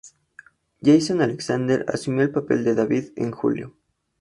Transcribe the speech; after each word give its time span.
Jason 0.81 1.21
Alexander 1.21 1.85
asumió 1.87 2.23
el 2.23 2.31
papel 2.31 2.63
de 2.63 2.73
David 2.73 3.11
en 3.17 3.29
julio. 3.29 3.75